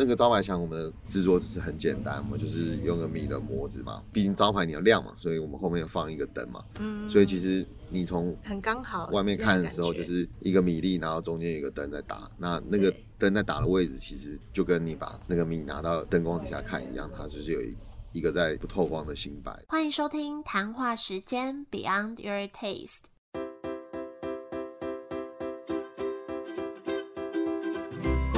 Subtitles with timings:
[0.00, 17.76] 那个招牌墙我们的制作只是很简单，我们就是用个米的模子嘛，毕竟招牌你要亮嘛，所以我们后面放一个灯嘛，嗯，所以其实你从很刚好外面看的时候就是一个米粒，然后中间有一个灯在打，那那个灯在打的位置其实就跟你把那个米拿到灯光底下看一样，它就是有一
[18.12, 19.52] 一个在不透光的新白。
[19.68, 23.04] 欢迎收听谈话时间 Beyond Your Taste。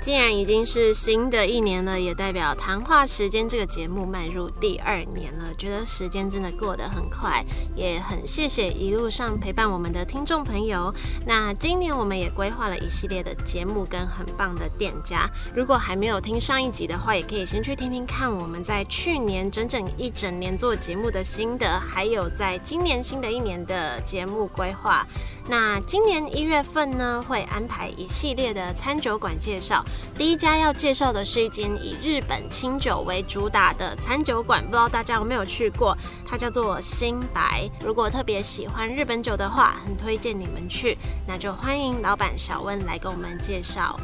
[0.00, 5.52] 既然已经是新的一年了，也代表谈话时间这个节目迈入第二年了。
[5.58, 7.44] 觉得时间真的过得很快，
[7.76, 10.92] 也很谢谢一路上陪伴我们的听众朋友。
[11.26, 15.28] 那今年我们也规划了一系列的节目跟很棒的店家。
[15.54, 25.06] 如果还没有听上一集的话，也可以先去听听看我们在去年整整一整年做节目的心得，还有在今年新的一年的节目规划。
[25.46, 29.84] 那今年一月份呢，会安排一系列的餐酒馆介绍。
[30.16, 35.96] 第一家要介绍的是一间以日本清酒为主打的餐酒馆，不知道大家有没有去过？
[36.26, 37.68] 它叫做新白。
[37.84, 40.98] 如果特别喜欢日本酒的话，很推荐你们去。
[41.26, 43.98] 那就欢迎老板小温来给我们介绍。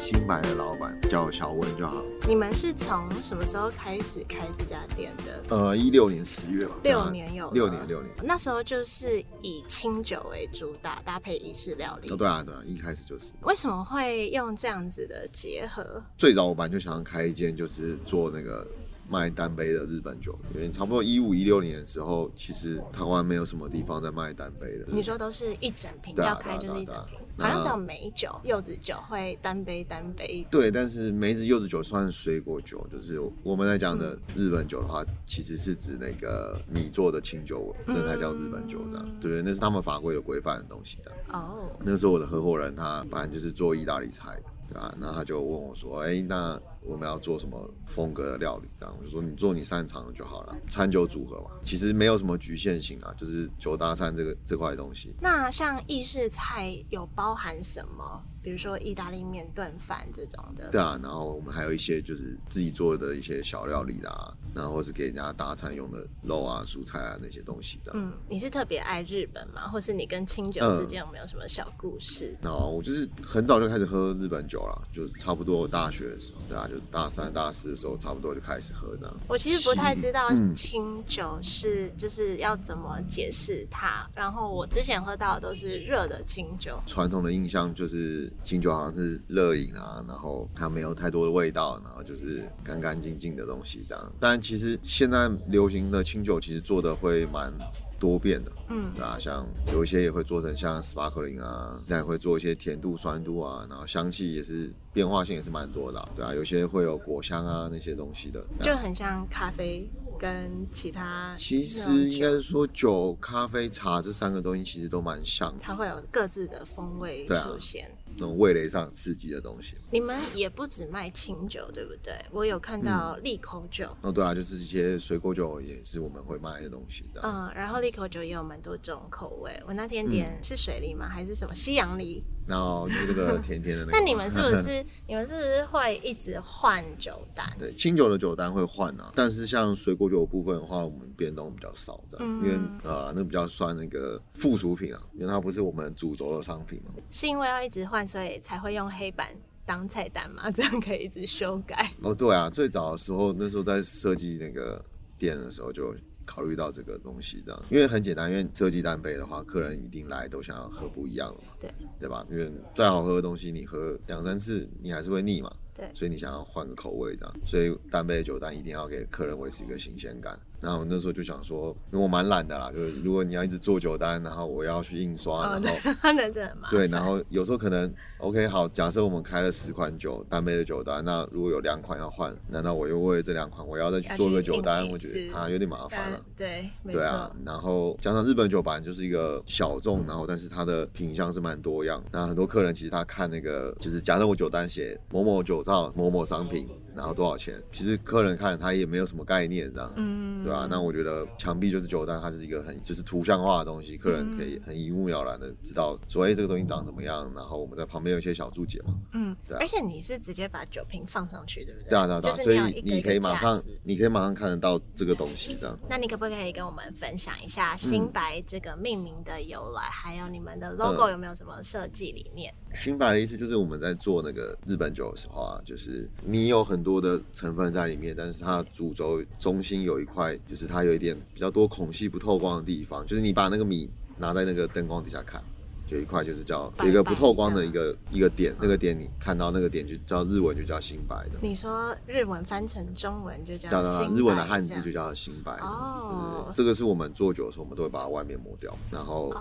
[0.00, 2.02] 新白的老板叫小温就好。
[2.26, 5.42] 你们是从什么时候开始开这家店的？
[5.54, 6.72] 呃，一六年十月吧。
[6.82, 7.50] 六年有。
[7.50, 8.10] 六年六年。
[8.22, 12.08] 那时候就是以清酒为主打，搭配意式料理。
[12.08, 13.26] 哦，对啊对啊，一开始就是。
[13.42, 16.02] 为什么会用这样子的结合？
[16.16, 18.66] 最早我本来就想要开一间，就是做那个。
[19.12, 24.84] 卖单杯的日本酒，因为差不多一五一六年的时候，其实台湾没有什么地方在卖单杯的。
[24.86, 30.46] 你说都是一整瓶要开就是一整瓶，好像只有梅酒、柚子酒会单杯单杯。
[30.50, 39.04] 对，但是梅子柚子酒算水果酒，就是我们在讲的日本酒的话，其实是指那个米做的清酒，这才叫日本酒的。
[39.20, 41.12] 对，那是他们法规有规范的东西的。
[41.32, 44.42] 哦，那时候我的合伙人他本来就是做意大利菜的。
[44.72, 58.22] 对啊，那他就问我说：“哎，那我们要做什么风格的料理？”这样我就说：“你做你擅长的就好了，餐酒组合嘛，其实没有什么局限性啊，就是酒搭餐这个这块东西。”那像意式菜有包含什么？
[58.42, 60.70] 比如说意大利面、炖饭这种的。
[60.70, 68.00] 对啊，然后我们还有一些就是自己做的一些小料理啦，然后或是给人家搭餐用的肉啊、蔬菜啊那些东西这样。
[68.02, 69.68] 嗯，你是特别爱日本吗？
[69.68, 72.34] 或是你跟清酒之间有没有什么小故事？
[72.44, 79.12] 哦，我就是很早就开始喝日本酒了，就是差不多大学的时候，对啊，就大三、大四的时候，差不多就开始喝的。
[79.26, 86.80] 我其实不太知道清酒是就是要怎么解释它，然后我之前喝到的都是热的清酒。
[86.86, 88.30] 传统的印象就是。
[88.44, 94.12] 清酒好像是热饮啊，然后它没有太多的味道，然后就是干干净净的东西这样。
[94.20, 97.52] 但其实现在流行的清酒其实做的会蛮
[98.00, 109.88] 多变的，嗯，对啊，像有一些也会做成像 sparkling 啊，现在会做一些甜度、酸度啊，然后香气也是变化性也是蛮多的，对啊，有些会有果香啊那些东西的，就很像咖啡。
[110.18, 119.76] 跟其他其实应该是说酒、咖啡、茶这三个东西其实都蛮像，它会有各自的风味出现，那种味蕾上刺激的东西。
[119.90, 122.14] 你们也不止卖清酒，对不对？
[122.30, 123.96] 我有看到利口酒。
[124.02, 127.20] 哦，对啊，就是一些水果酒也是我们会卖的东西的。
[127.22, 129.52] 嗯，然后利口酒也有蛮多种口味。
[129.66, 131.08] 我那天点是水梨吗？
[131.08, 132.22] 还是什么西洋梨？
[132.46, 133.98] 然后就这个甜甜的那。
[133.98, 137.46] 那你们是不是 你们是不是会一直换酒单？
[137.58, 146.92] 对，清酒的酒单会换啊，但是像水果酒部分的话，我们变动比较少这样，因为呃，那比较算那个附属品啊，因为它不是我们主轴的商品嘛。
[147.10, 149.28] 是因为要一直换，所以才会用黑板
[149.64, 150.50] 当菜单嘛？
[150.50, 151.92] 这样可以一直修改。
[152.02, 154.84] 哦，对啊，最早的时候，那时候在设计那个
[155.20, 155.94] 店的时候就。
[156.26, 162.24] 考虑到这个东西，这样，因为很简单，因为设计单杯的话，客人一定来都想要喝不一样的嘛，对对吧？
[162.30, 170.38] 因为再好喝的东西，你喝两三次，你还是会腻嘛，对，所以你想要换个口味这样，所以单杯的酒单一定要给客人维持一个新鲜感。
[170.60, 175.68] 然后那时候就想说，因为我蛮懒的啦，就是如果你要一直做酒单，然后我要去印刷，然后
[176.02, 184.88] 那真的对，然后有时候可能 OK 好，假设我们开了十款酒单杯的酒单，那如果有两款要换，难道我又为这两款我要再去做个酒单？
[184.90, 186.20] 我觉得啊有点麻烦了。
[186.36, 196.68] 对，对啊，然后加上日本酒版就是一个小众，然后但是它的品相是蛮多样，那很多客人其实他看那个就是假设我酒单写某某酒造某某商品，
[197.00, 200.44] 然后多少钱，其实客人看他也没有什么概念这样，嗯。
[200.44, 200.66] 对吧？
[200.70, 207.30] 那我觉得墙壁就是酒单，它是一个很就是图像化的东西，客人可以很一目了然的知道说，哎，这个东西长怎么样。
[207.34, 208.94] 然后我们在旁边有一些小注解嘛。
[209.12, 209.58] 嗯，对。
[209.58, 211.90] 而且你是直接把酒瓶放上去，对不对？
[211.90, 212.34] 对啊，对啊，对啊。
[212.36, 215.78] 所以你可以马上，你可以马上看得到这个东西，这样。
[215.88, 222.52] 那你可不可以跟我们分享一下新白这个命名的由来，还有你们的 logo 有没有什么设计理念？
[222.72, 235.42] 新白的意思就是我们在做那个日本酒的时候啊，就是米有很多的成分在里面，但是它主轴中心有一块，就是它有一点比较多孔隙不透光的地方，就是你把那个米拿在那个灯光底下看，
[235.88, 241.38] 有一块就是叫有一个不透光的一个一个点，那个点你看到那个点就叫日文就叫新白的。
[241.42, 245.56] 你说日文翻成中文就叫新日文的汉字就叫新白。
[245.56, 249.34] 哦，这个是我们做酒的时候，我们都会把它外面磨掉，然后。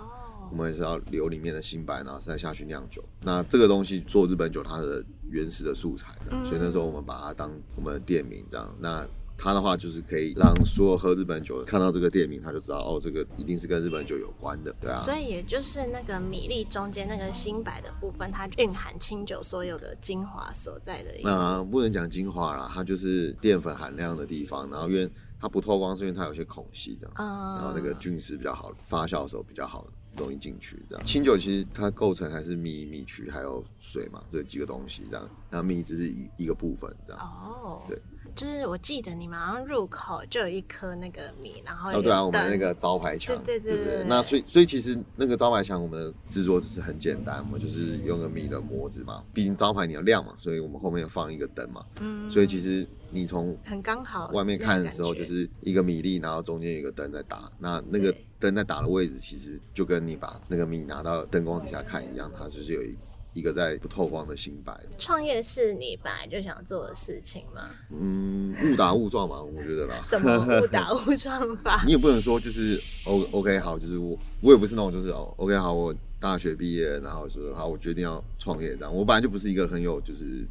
[0.52, 3.04] 我们也是要留里面的新白，然后再下去酿酒。
[3.22, 8.76] 那这个东西做日本酒，它的原始的素材的，所以那时候我们把它当我们的店名这样。
[8.80, 9.08] 那
[9.42, 14.98] 它的话就是可以让所有喝日本酒看到这个店名，他就知道哦，这个一定是跟日本酒有关的，对啊。
[14.98, 21.30] 所以也就是那个米粒中间那个新白的部分，它蕴含清酒所有的精华所在的意思。
[21.30, 24.70] 那不能讲精华啦，它就是淀粉含量的地方。
[24.70, 25.10] 然后因为
[25.40, 29.88] 它不透光，是因为它有些孔隙的，然后那个菌丝比较好，发酵的时候比较好。
[30.20, 31.04] 容易进去，这样。
[31.04, 37.22] 清酒其实它构成还是米、米曲还有水嘛，这几个东西这样，那米只是一一个部分这样。
[37.22, 37.98] 哦，对，
[38.36, 44.06] 就是我记得你们好像入口就有一颗那个米，然后哦对啊，我们那个招牌墙，对对对对。
[44.08, 52.88] 那所以所以其实那个招牌墙我们的制作只是很简单，我们就是用个米的模子嘛，毕竟招牌你要亮嘛，所以我们后面放一个灯嘛，嗯，所以其实。
[53.12, 57.52] 你从很刚好外面看的时候，就是一个米粒，然后中间有一个灯在打。
[57.58, 62.96] 那那个灯在打的位置，其实就跟你把那个米拿到灯光底下看一样，它就是有一
[63.34, 64.78] 一个在不透光的新白。
[64.98, 67.70] 创业是你本来就想做的事情吗？
[67.92, 70.04] 嗯，误打误撞嘛，我觉得啦。
[70.08, 71.84] 怎么误打误撞吧？
[71.88, 78.94] 你也不能说就是 O OK 好，就是我我也不是那种就是哦 OK 好，我大学毕业，然后说好我决定要创业这样。
[78.94, 80.46] 我本来就不是一个很有就是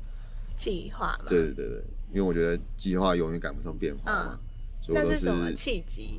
[0.56, 1.24] 计划嘛。
[1.28, 1.82] 对对对对。
[2.10, 4.38] 因为我觉得计划永远赶不上变化嘛，
[4.88, 6.18] 那是什么契机？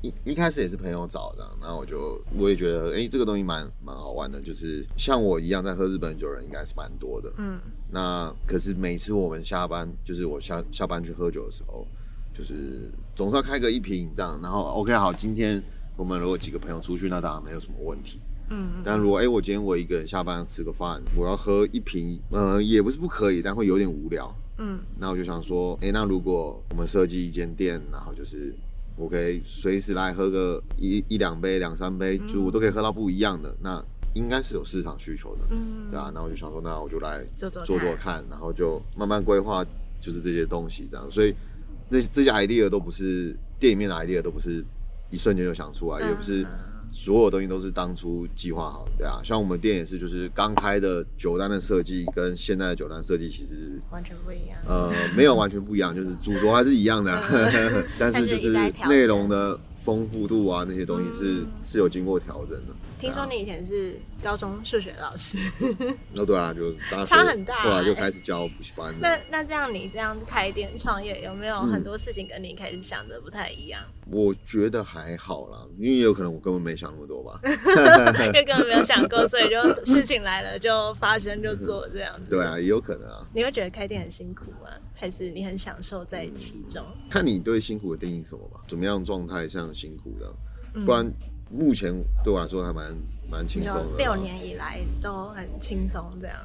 [0.00, 7.32] 一一开始也是朋友找的，然后我就我也觉得，哎，这个东西蛮蛮好玩的，就是像我一样在喝日本酒人应该是蛮多的。
[7.38, 7.58] 嗯，
[7.90, 11.84] 那可是每次我们下班，就是我下下班去喝酒的时候，
[12.32, 15.60] 就是总是要开个一瓶这样，然后 OK 好，今天
[15.96, 18.20] 我们如果几个朋友出去，那当然没有什么问题。
[18.50, 24.34] 嗯，但如果哎，我今天我一个人下班吃个饭，我要喝一瓶，呃，也不是不可以，但会有点无聊。
[24.56, 28.54] 嗯，那我就想说，哎，那如果我们设计一间店，然后就是
[28.98, 33.82] 我可以随时来喝个一一两杯、两三杯，就我都可以喝到不一样的，那
[34.14, 39.64] 应该是有市场需求的，嗯，对啊，那我就想说，那我就来做做做看，然后就慢慢规划，
[40.00, 41.10] 就是这些东西这样。
[41.10, 41.34] 所以
[41.88, 44.64] 那这些 idea 都不是店里面的 idea，都不是
[45.10, 46.44] 一瞬间就想出来，也不是。
[46.90, 54.58] 所有东西都是当初计划好的，对啊，像我们店也是，就是刚开的酒单的设计跟现在的酒单设计其实完全不一样。
[54.66, 57.16] 呃，没有完全不一样，就是主轴还是一样的，
[57.98, 58.52] 但是就是
[58.88, 62.74] 内容的丰富度啊那些东西是是有经过调整的。
[62.98, 65.38] 听说你以前是高中数学老师，
[66.12, 66.72] 那 对啊，就
[67.04, 68.92] 差很大，后来就开始教补习班。
[69.00, 73.80] 那那这样你这样开店创业，有没有很多事情跟你开始想的不太一样？
[74.10, 77.40] 我觉得还好啦，因为有可能我根本没想那么多吧，
[78.26, 82.30] 因为根本没有想过，所以就事情来了就发生就做这样子。
[82.30, 83.24] 对啊，也有可能啊。
[83.32, 84.68] 你会觉得开店很辛苦吗？
[84.94, 86.84] 还是你很享受在其中？
[87.08, 88.60] 看你对辛苦的定义什么吧。
[88.66, 90.34] 怎么样状态像辛苦的？
[90.84, 91.12] 不然。
[91.50, 92.96] 目前对我来说还蛮
[93.30, 96.36] 蛮轻松的，六年以来都很轻松这样。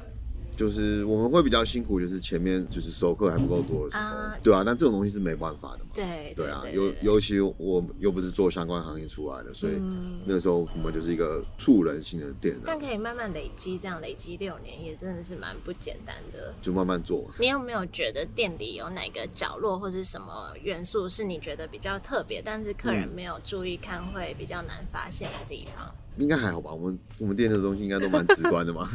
[0.56, 5.90] 就是我们会比较辛苦，就是前面就是熟客还不够多的时候，对啊，那这种东西是没办法的嘛。
[5.94, 9.72] 对对啊，尤尤其我又不是做相关行业出来的，所以
[10.24, 12.56] 那时候我们就是一个促人性的店。
[12.64, 16.54] 但可以慢慢累积，这样累积六年也真的是蛮不简单的。
[16.62, 17.28] 就慢慢做。
[17.38, 25.94] 你有没有觉得店里有哪个角落或是什么元素是你觉得比较特别，但是客人没有注意看会比较难发现的地方？
[26.18, 28.88] 应该还好吧，我们我们店的东西应该都蛮直观的嘛。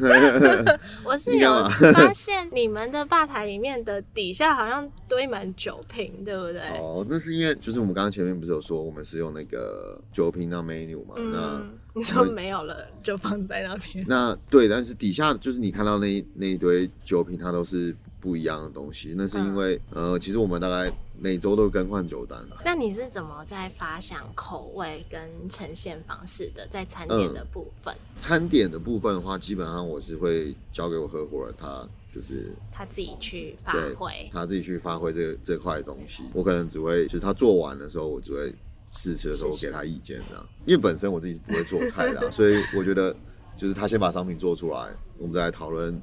[1.04, 1.50] 我是有
[1.94, 6.62] 发现你们的吧台里面的底下好像堆满酒瓶，对不对？
[6.80, 11.16] 哦，那是因为就是我们刚刚前面不是有说我们是用那个酒瓶当 menu 嘛？
[11.18, 11.62] 那
[11.94, 14.06] 你说没有了就放在那边？
[14.08, 19.14] 那对，但是底下就是你看到那那一堆酒瓶，它都是不一样的东西。
[19.18, 20.92] 那是因为呃，其实我们大概。
[21.22, 22.40] 每周都更换酒单。
[22.64, 26.68] 那你是怎么在发想口味跟呈现方式的？
[26.72, 36.24] 在餐点的部分，餐点的部分的话，基本上我是会交给我合伙人，他就是他自己去发挥，他自己去发挥这这块东西。
[36.34, 38.54] 我可能只会就是他做完的时候，我只会
[38.92, 40.46] 试吃的时候给他意见这样。
[40.66, 43.16] 因为本身我自己是不会做菜的， 所以我觉得
[43.58, 46.02] 就是他先把商品做出来，我们再来讨论。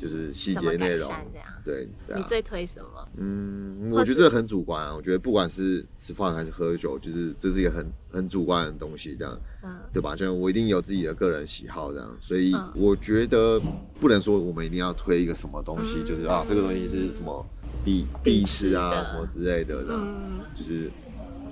[0.00, 1.12] 就是细节内容，
[1.62, 3.08] 对，你最推什么？
[3.18, 4.94] 嗯，我觉得这很主观啊。
[4.96, 10.16] 我觉得不管是吃饭还是喝酒，就是这是一个很很主观的东西，这样，嗯，对吧？
[10.16, 13.60] 就我一定有自己的个人喜好，这样，所以我觉得
[14.00, 17.44] 不能说我们一定要推一个什么东西，就是啊，这个东西是什么
[17.84, 20.18] 必必吃啊，什么之类的，这样，
[20.54, 20.90] 就是。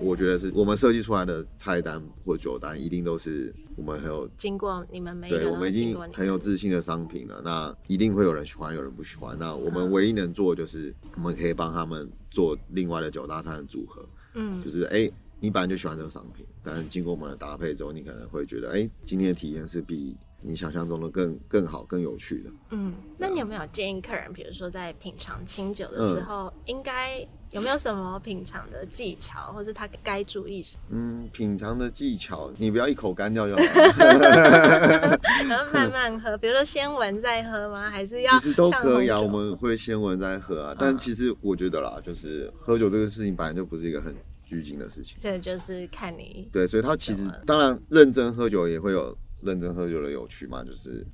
[0.00, 7.40] 我觉得是我们设计出来的菜单或酒单，一定都是我们很有经过你们每对，我们已经很有自信的商品了。
[7.44, 9.36] 那一定会有人喜欢，有人不喜欢。
[9.38, 14.04] 那我们唯一能做就是，我们可以帮他们做另外的九大餐的组合。
[14.34, 22.50] 嗯，就是哎，你本来就喜欢这个商品，但是经过我们的搭配之后，你可能会觉得，哎，今天的体验是比你想象中的更更好、更有趣的。
[22.70, 27.26] 嗯，那你有没有建议客人，比如说在品尝清酒的时候，应该？
[27.52, 30.82] 有没有什么品尝的技巧，或是他该注意什么？
[30.90, 33.62] 嗯，品尝的技巧，你不要一口干掉就好。
[35.48, 37.88] 然后慢慢喝，比如说先闻再喝吗？
[37.88, 38.38] 还是要？
[38.38, 40.76] 其实都可以啊，我们会先闻再喝啊。
[40.78, 44.14] 但其实我觉得啦，就是喝酒这个事情本来就不是一个很
[44.44, 45.18] 拘谨的事情。
[45.18, 46.46] 所以就是看你。
[46.52, 51.04] 对，所以他其实当然认真喝酒也会有认真喝酒的有趣嘛，就是。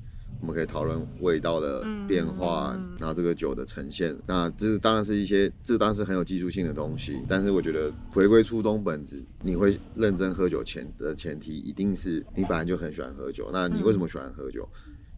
[0.40, 4.14] 我们可以讨论味道的变化，然后这个酒的呈现。
[4.26, 7.22] 那这是当然是一些，这当然是很有技术性的东西。
[7.28, 13.48] 但是我觉得回归初衷本质，你会认真喝酒前的前提，一定是你本来就很喜欢喝酒。
[13.52, 14.68] 那你为什么喜欢喝酒？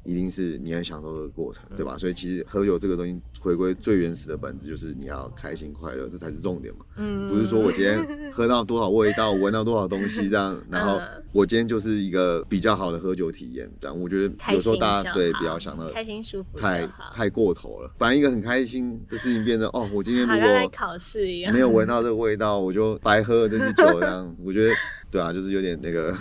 [0.05, 1.99] 一定是你很享受这个过程，对吧？
[1.99, 6.85] 所以其实喝酒这个东西回归最原始的本质，就是你要开心快乐，这才是重点嘛。
[6.97, 11.01] 嗯，不是说我今天喝到多少味道，闻到多少东西这样，然后
[11.33, 13.67] 我今天就是一个比较好的喝酒体验。
[13.81, 17.91] 这样我觉得有时候大家对比较想到开心舒服，太太过头了。
[17.99, 24.37] 反正一个很开心的事情，变成哦，我今天如果考试一样没有闻到这个味道，我就白喝了这支酒这样。
[24.45, 24.73] 我觉得。
[25.09, 26.13] 对啊，就是有点那个，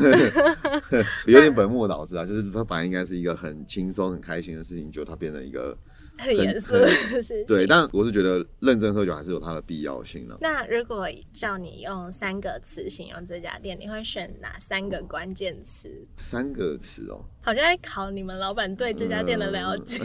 [1.26, 2.24] 有点本末倒置啊。
[2.24, 5.76] 就是它本来应该是一个很轻松、很开心的事情，就它变成一个。
[6.18, 7.46] 很严肃的事情。
[7.46, 10.38] 对，但我是觉得认真喝酒还是有它的必要性的。
[10.42, 15.90] 那如果叫你用三个词形容这家店，你会选哪三个关键词？
[16.18, 20.04] 三个词哦，好像在考你们老板对这家店的了解。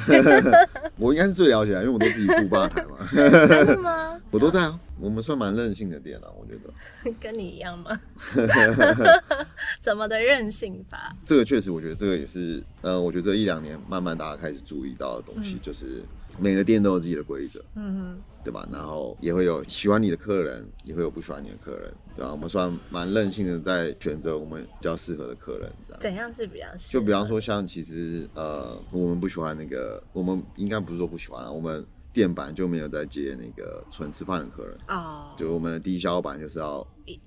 [0.99, 3.07] 我应该是最了解的，因为我都自己顾吧台嘛。
[3.13, 4.21] 真的吗？
[4.31, 4.79] 我都在啊。
[5.01, 7.13] 我们算蛮任性的店了，我觉得。
[7.21, 7.99] 跟你一样吗？
[9.81, 11.15] 怎么的任性法？
[11.25, 16.03] 这个确实，我觉得这个也是，呃，我觉得这一两年慢慢大家开始注意到的东西，就是
[16.39, 18.69] 每个店都有自己的规则，嗯哼，对吧？
[18.73, 22.31] 然后也会有喜欢你的客人，也会有不喜欢你的客人，对吧？
[22.33, 26.01] 我们算蛮任性的，在选择我们比较适合的客人，这样。
[26.01, 26.67] 怎样是比较？
[26.77, 31.85] 就比方说，像其实，呃，我们不喜欢那个，我们应该不是说不喜欢，我们。
[32.13, 36.87] 店板就没有在接那个纯吃饭的客人哦，就我们的低消版就是要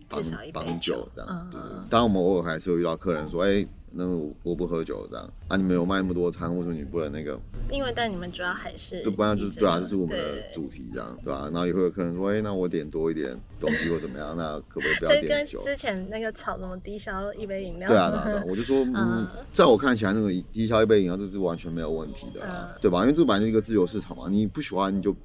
[0.09, 0.21] 绑
[0.51, 1.59] 绑酒这样，对。
[1.89, 3.67] 当然我们偶尔还是会遇到客人说，哎。
[3.95, 4.07] 那
[4.41, 5.55] 我不喝酒这样啊？
[5.55, 7.39] 你们有卖那么多餐，为什么你不能那个？
[7.69, 11.43] 因为但你们主要还是就不然就是对啊，这是我们的主题这样对吧？
[11.51, 14.35] 然后也会有客人说，哎，那我点多一点东西或怎么样？
[14.35, 15.59] 那可不可以不要点酒？
[15.59, 17.87] 之前那个炒什么低消一杯饮料？
[17.87, 23.01] 对啊，对啊，我就说， 嗯，在我看起来，那个低消一杯饮料这是完全没有问题的，对吧？
[23.01, 25.15] 因为这本来就一个自由市场嘛，你不喜欢你就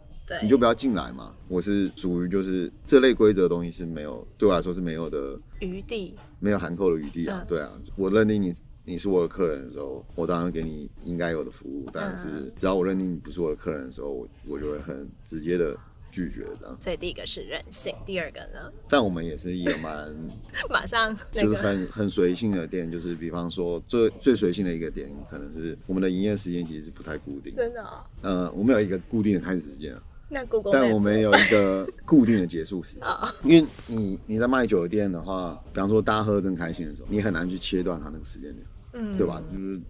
[0.42, 1.34] 你就不要进来嘛。
[1.48, 7.44] 我是属于就是这类规则的东西是没有对我来说是没有的余地，没有含扣的余地啊。
[7.48, 8.54] 对啊，我认定你。
[8.84, 11.86] 你是我的客人的时候，我当然给你应该有的服务。
[11.92, 15.76] 但是，只要我认定你不是我的客人的时候，我我就会很直接的
[16.10, 16.74] 拒绝这样。
[16.80, 18.72] 所以第一个是任性，第二个呢？
[18.88, 20.10] 但我们也是一个蛮
[20.72, 27.54] 马上就是很很随性的店，就是比方说最最随性的一个点，可能是我们的营业时间其实是不太固定。
[27.54, 27.84] 真的？
[28.22, 30.02] 呃，我们有一个固定的开始时间啊。
[30.28, 33.02] 那故宫，但我们有一个固定的结束时间。
[33.44, 38.66] 因为你你在卖酒的店的话，比方说大家喝正开心的时候，你很难去切断它那个时间点。
[38.92, 39.42] 嗯，对吧？
[39.52, 39.80] 就是，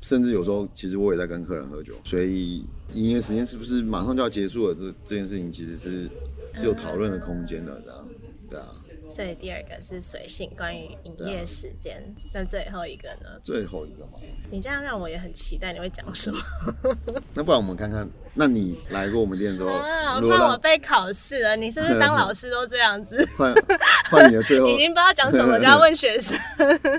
[0.00, 4.74] 甚至有时候，其实我也在跟客人喝酒，所以营业时间是不是马上就要结束了？
[4.74, 6.08] 这这件事情其实是
[6.54, 8.08] 是有讨论的空间的，这样，
[8.50, 8.66] 对啊。
[9.08, 12.02] 所以第二个是随性，关于营业时间。
[12.32, 13.38] 那最后一个呢？
[13.42, 14.18] 最后一个嘛。
[14.50, 16.38] 你这样让我也很期待你会讲什么。
[17.34, 19.70] 那不然我们看看，那你来过我们店之后，
[20.28, 21.56] 怕我被考试了。
[21.56, 23.16] 你是不是 当老师都这样子？
[23.38, 23.54] 换
[24.10, 26.38] 换你的最后，已经不知道讲什么，就要问学生。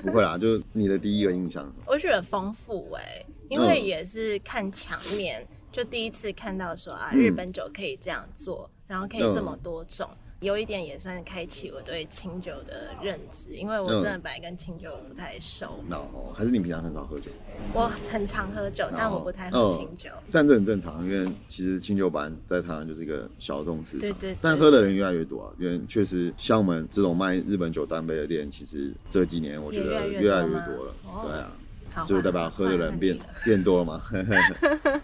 [0.03, 1.71] 不会啦，就是你的第一个印象。
[1.85, 10.09] 我觉得丰富哎，因为也是看墙面，就第一次看到说啊，日本酒可以这样做，然后可以这么多种。
[10.39, 15.79] 有一点也算开启我对清酒的认知，因为我真的本来跟清酒不太熟。
[15.87, 17.31] 那哦，还是你平常很少喝酒？
[17.73, 20.09] 我很常喝酒，但我不太喝清酒。
[20.31, 24.01] 但这很正常，因为其实清酒版在台湾就是一个小众市场。
[24.01, 24.37] 对对。
[24.39, 30.93] 但喝的人越来越多啊，因为确实像我们这种卖日本酒单杯的店，其实这几年我觉得越来越多了。
[31.23, 31.51] 对啊。
[32.05, 34.01] 就代表喝的人变变多了吗？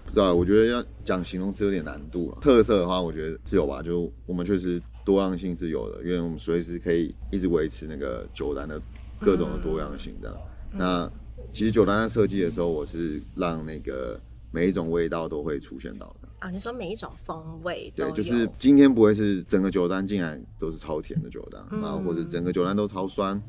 [0.06, 2.38] 不知道，我觉得要讲形容词有点难度了。
[2.42, 8.82] 特色的话，我觉得是有吧，就我们确实多样性是有的，因为我们随时可以一直维持那个酒单的
[9.20, 10.36] 各种的多样性的。
[10.72, 11.10] 那
[11.52, 14.20] 其实酒单在设计的时候，我是让那个
[14.52, 16.50] 每一种味道都会出现到的啊。
[16.50, 23.42] 你说每一种风味，对，就是今天不会是整个酒单进来都是超甜的酒单，然后或者整个酒单都超酸，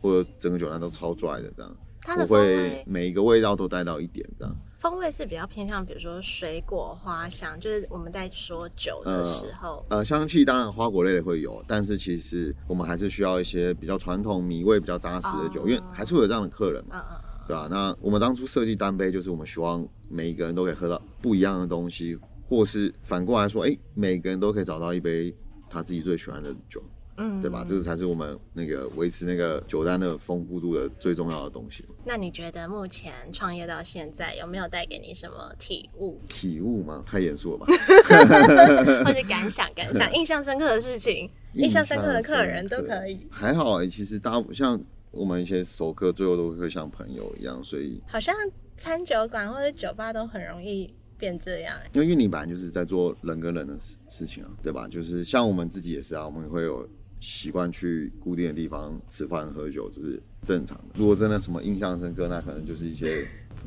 [0.00, 1.76] 或者整个酒单都超拽的这样。
[2.04, 4.56] 不会每一个味道都带到一点这样。
[4.78, 17.16] 风味是比较偏向，比如说水果花香，就是我们在说酒的时候，呃，香气当然花果类的会有，但是其实我们还是需要一些比较传统米味比较扎实的酒，因为还是会有这样的客人嘛，嗯
[17.46, 17.68] 对吧？
[17.70, 22.18] 那我们当初设计单杯，就是我们希望每一个人都可以喝到不一样的东西，
[22.48, 25.32] 或是反过来说，哎，每个人都可以找到一杯
[25.70, 26.82] 他自己最喜欢的酒。
[27.16, 27.64] 嗯，对吧？
[27.66, 31.84] 这个才是我们那个维持那个酒单的丰富度的最重要的东西。
[32.04, 36.18] 那你觉得目前创业到现在有没有带给你什么体悟？
[36.28, 37.02] 体悟吗？
[37.06, 37.66] 太严肃了吧？
[39.04, 43.26] 或者感想、感想、印象深刻的事情、印象深刻的客人都可以。
[43.30, 48.34] 还好哎，其实大像我们一些熟客，最后都会像朋友一样，所以好像
[48.76, 50.92] 餐酒馆或者酒吧都很容易。
[51.18, 54.88] 变这样，因为你本来就是在做人跟人的事事情啊，对吧？
[54.88, 56.84] 就是像我们自己也是啊，我们会有
[57.22, 60.84] 习惯去固定的地方吃饭喝酒，这是正常的。
[60.96, 63.06] 如果真的什么印象深刻，那可能就是一些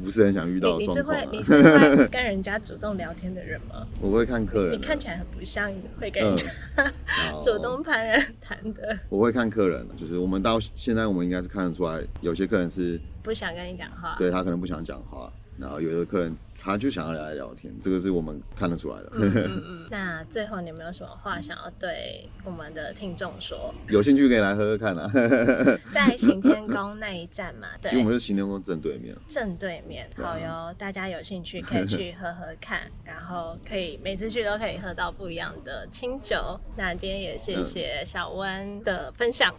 [0.04, 1.18] 不是很想遇到的状况。
[1.32, 3.88] 你是会你是会跟人家主动聊天的人吗？
[4.02, 6.46] 我会看客人，你看起来很不像会跟人家
[7.42, 9.00] 主动攀人谈的。
[9.08, 15.32] 我会看客人，就是我们到现在，我们应该是看得出来，有些客人是不想跟你讲话，对他可能不想讲话。
[15.58, 19.50] 然后有的客人他就想要来聊天，这个是我们看得出来的。
[19.90, 23.74] 那最后你有没有什么话想要对我们的听众说？
[23.90, 25.10] 有兴趣可以来喝喝看啊，
[25.94, 29.16] 在行天宫那一站嘛，对，其实我们是行天宫正对面。
[29.28, 36.60] 正对面，好哟，大家有兴趣可以去喝喝看， 然后可以每次去都可以喝到不一样的清酒。
[36.76, 39.54] 那今天也谢谢小温的分享。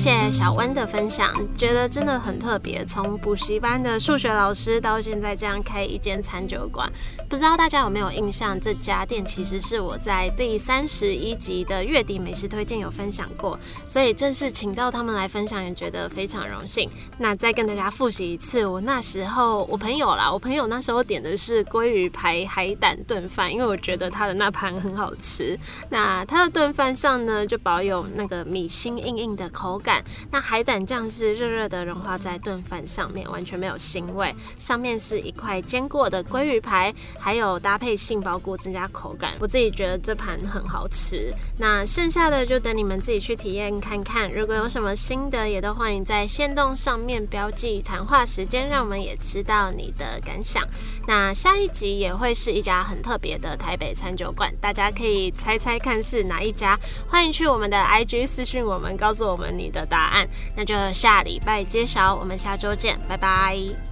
[0.00, 2.82] 谢小温的分享，觉得真的很特别。
[2.86, 6.90] 从补习班的数学老师到现在这样开一间餐酒馆，
[7.28, 8.58] 不知道大家有没有印象？
[8.58, 16.88] 这家店其实是我在第三十一集的月底美食推荐有分享过，所以正式请到他们来分享，也觉得非常荣幸。
[17.18, 25.58] 那再跟大家复习一次，我那时候我朋友啦，我朋友那时候点的是鲑鱼排海胆炖饭，因为我觉得他的那盘很好吃。
[25.90, 29.78] 那他的炖饭上呢，就保有那个米心硬硬的口。
[29.78, 29.89] 感，
[30.30, 34.34] 那海胆酱是热热的融化在炖饭上面，完全没有腥味。
[34.58, 39.34] 上面是一块煎过的鲑鱼排，还有搭配杏鲍菇增加口感。
[39.38, 41.32] 我自己觉得这盘很好吃。
[41.58, 44.32] 那剩下的就等你们自己去体验看看。
[44.32, 50.66] 如果有什么心得，也都欢迎在线动上面标记谈话时间，让我们也知道你的感想。
[51.06, 56.78] 那下一集也会是一家很特别的台北餐酒馆，大家可以猜猜看是哪一家。
[57.08, 60.28] 欢迎去我们的 IG 私讯我们，告诉我们你的答案。
[60.56, 63.89] 那就下礼拜揭晓，我们下周见，拜拜。